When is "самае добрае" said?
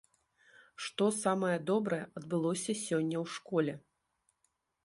1.25-2.01